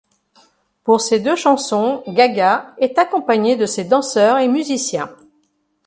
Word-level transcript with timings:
Pour 0.83 0.99
ces 0.99 1.19
deux 1.19 1.35
chansons, 1.35 2.01
Gaga 2.07 2.73
est 2.79 2.97
accompagnée 2.97 3.55
de 3.55 3.67
ses 3.67 3.83
danseurs 3.83 4.39
et 4.39 4.47
musiciens. 4.47 5.15